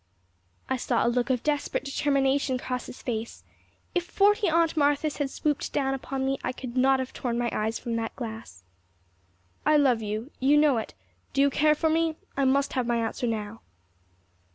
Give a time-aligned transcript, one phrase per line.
[0.67, 3.43] I saw a look of desperate determination cross his face.
[3.93, 7.51] If forty Aunt Marthas had swooped down upon me, I could not have torn my
[7.53, 8.63] eyes from that glass.
[9.63, 10.31] "I love you.
[10.39, 10.95] You know it.
[11.33, 12.15] Do you care for me?
[12.35, 13.61] I must have my answer now."